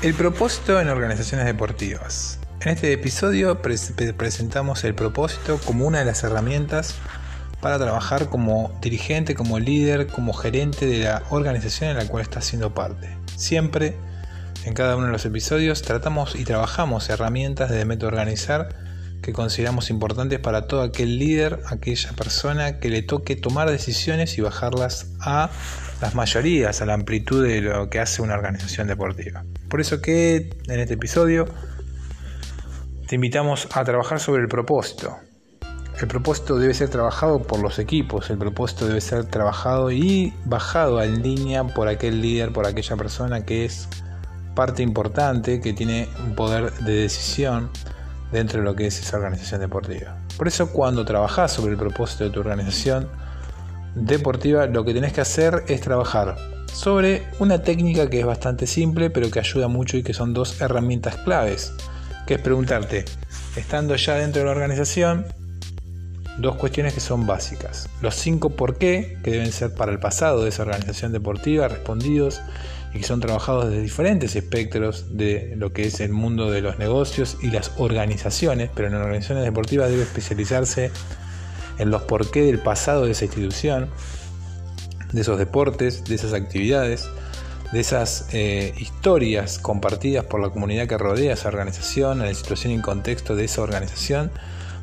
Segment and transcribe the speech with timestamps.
[0.00, 2.38] El propósito en organizaciones deportivas.
[2.60, 6.94] En este episodio presentamos el propósito como una de las herramientas
[7.60, 12.44] para trabajar como dirigente, como líder, como gerente de la organización en la cual estás
[12.44, 13.08] siendo parte.
[13.34, 13.96] Siempre,
[14.64, 18.68] en cada uno de los episodios, tratamos y trabajamos herramientas de método organizar
[19.20, 24.42] que consideramos importantes para todo aquel líder, aquella persona que le toque tomar decisiones y
[24.42, 25.50] bajarlas a
[26.00, 29.44] las mayorías, a la amplitud de lo que hace una organización deportiva.
[29.68, 31.46] Por eso que en este episodio
[33.06, 35.16] te invitamos a trabajar sobre el propósito.
[36.00, 41.02] El propósito debe ser trabajado por los equipos, el propósito debe ser trabajado y bajado
[41.02, 43.88] en línea por aquel líder, por aquella persona que es
[44.54, 47.70] parte importante, que tiene un poder de decisión
[48.32, 50.16] dentro de lo que es esa organización deportiva.
[50.36, 53.08] Por eso cuando trabajas sobre el propósito de tu organización
[53.94, 56.36] deportiva, lo que tenés que hacer es trabajar
[56.78, 60.60] sobre una técnica que es bastante simple, pero que ayuda mucho y que son dos
[60.60, 61.72] herramientas claves,
[62.24, 63.04] que es preguntarte,
[63.56, 65.26] estando ya dentro de la organización,
[66.38, 67.88] dos cuestiones que son básicas.
[68.00, 72.40] Los cinco por qué, que deben ser para el pasado de esa organización deportiva, respondidos
[72.94, 76.78] y que son trabajados desde diferentes espectros de lo que es el mundo de los
[76.78, 80.92] negocios y las organizaciones, pero en organizaciones deportivas debe especializarse
[81.78, 83.90] en los por qué del pasado de esa institución,
[85.12, 87.08] de esos deportes, de esas actividades,
[87.72, 92.72] de esas eh, historias compartidas por la comunidad que rodea esa organización, en la situación
[92.72, 94.30] y contexto de esa organización,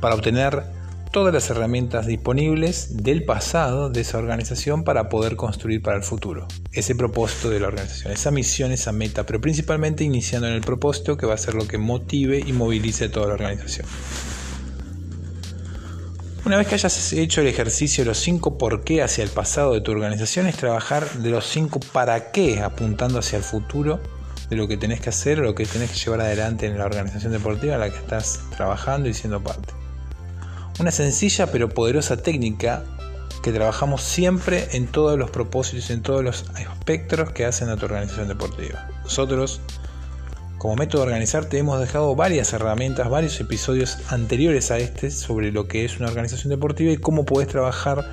[0.00, 0.64] para obtener
[1.10, 6.46] todas las herramientas disponibles del pasado de esa organización para poder construir para el futuro.
[6.72, 11.16] Ese propósito de la organización, esa misión, esa meta, pero principalmente iniciando en el propósito
[11.16, 13.86] que va a ser lo que motive y movilice toda la organización.
[16.42, 19.74] Una vez que hayas hecho el ejercicio de los 5 por qué hacia el pasado
[19.74, 24.00] de tu organización, es trabajar de los 5 para qué apuntando hacia el futuro
[24.48, 26.86] de lo que tenés que hacer o lo que tenés que llevar adelante en la
[26.86, 29.74] organización deportiva en la que estás trabajando y siendo parte.
[30.78, 32.84] Una sencilla pero poderosa técnica
[33.42, 37.84] que trabajamos siempre en todos los propósitos, en todos los espectros que hacen a tu
[37.84, 38.88] organización deportiva.
[39.04, 39.60] Nosotros,
[40.60, 45.52] como método de organizar, te hemos dejado varias herramientas, varios episodios anteriores a este sobre
[45.52, 48.04] lo que es una organización deportiva y cómo puedes trabajar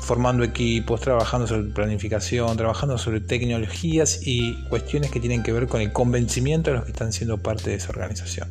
[0.00, 5.80] formando equipos, trabajando sobre planificación, trabajando sobre tecnologías y cuestiones que tienen que ver con
[5.80, 8.48] el convencimiento de los que están siendo parte de esa organización.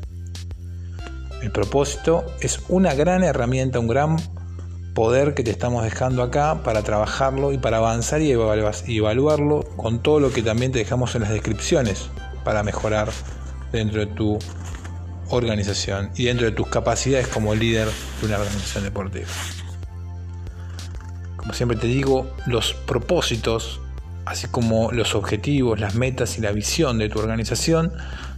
[1.42, 4.18] El propósito es una gran herramienta, un gran
[4.94, 10.20] poder que te estamos dejando acá para trabajarlo y para avanzar y evaluarlo con todo
[10.20, 12.10] lo que también te dejamos en las descripciones
[12.50, 13.12] para mejorar
[13.72, 14.40] dentro de tu
[15.30, 17.88] organización y dentro de tus capacidades como líder
[18.20, 19.28] de una organización deportiva.
[21.38, 23.82] Como siempre te digo, los propósitos,
[24.26, 27.94] así como los objetivos, las metas y la visión de tu organización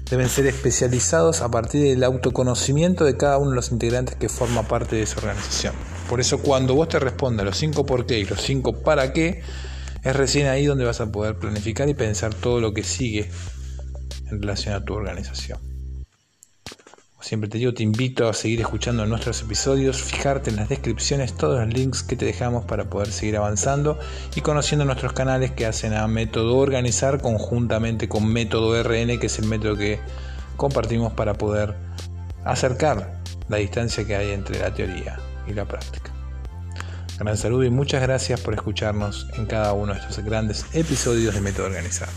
[0.09, 4.63] deben ser especializados a partir del autoconocimiento de cada uno de los integrantes que forma
[4.63, 5.73] parte de esa organización.
[6.09, 9.41] Por eso cuando vos te respondas los 5 por qué y los 5 para qué,
[10.03, 13.29] es recién ahí donde vas a poder planificar y pensar todo lo que sigue
[14.31, 15.71] en relación a tu organización
[17.21, 21.59] siempre te digo, te invito a seguir escuchando nuestros episodios, fijarte en las descripciones, todos
[21.59, 23.99] los links que te dejamos para poder seguir avanzando
[24.35, 29.39] y conociendo nuestros canales que hacen a Método Organizar conjuntamente con Método RN, que es
[29.39, 29.99] el método que
[30.57, 31.75] compartimos para poder
[32.43, 36.11] acercar la distancia que hay entre la teoría y la práctica.
[37.19, 41.41] Gran saludo y muchas gracias por escucharnos en cada uno de estos grandes episodios de
[41.41, 42.09] Método Organizar.